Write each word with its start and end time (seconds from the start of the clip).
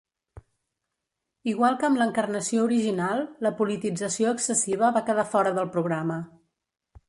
Igual 1.51 1.75
que 1.83 1.87
amb 1.89 2.01
l'encarnació 2.03 2.65
original, 2.69 3.23
la 3.49 3.53
politització 3.61 4.35
excessiva 4.39 4.93
va 4.99 5.07
quedar 5.11 5.29
fora 5.37 5.57
del 5.61 5.73
programa. 5.77 6.23